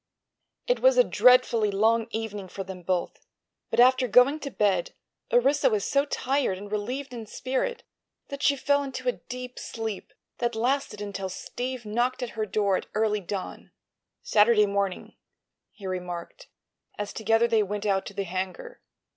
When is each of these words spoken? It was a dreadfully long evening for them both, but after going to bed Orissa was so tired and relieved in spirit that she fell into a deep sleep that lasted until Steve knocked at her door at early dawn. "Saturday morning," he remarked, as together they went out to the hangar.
It 0.65 0.79
was 0.79 0.97
a 0.97 1.03
dreadfully 1.03 1.69
long 1.69 2.07
evening 2.09 2.47
for 2.47 2.63
them 2.63 2.81
both, 2.81 3.23
but 3.69 3.79
after 3.79 4.07
going 4.07 4.39
to 4.39 4.49
bed 4.49 4.95
Orissa 5.31 5.69
was 5.69 5.85
so 5.85 6.05
tired 6.05 6.57
and 6.57 6.71
relieved 6.71 7.13
in 7.13 7.27
spirit 7.27 7.83
that 8.29 8.41
she 8.41 8.55
fell 8.55 8.81
into 8.81 9.07
a 9.07 9.11
deep 9.11 9.59
sleep 9.59 10.11
that 10.39 10.55
lasted 10.55 11.01
until 11.01 11.29
Steve 11.29 11.85
knocked 11.85 12.23
at 12.23 12.31
her 12.31 12.47
door 12.47 12.77
at 12.77 12.87
early 12.95 13.19
dawn. 13.21 13.69
"Saturday 14.23 14.65
morning," 14.65 15.13
he 15.71 15.85
remarked, 15.85 16.47
as 16.97 17.13
together 17.13 17.47
they 17.47 17.61
went 17.61 17.85
out 17.85 18.07
to 18.07 18.15
the 18.15 18.23
hangar. 18.23 18.81